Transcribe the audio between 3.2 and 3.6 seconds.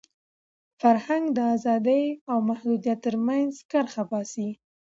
منځ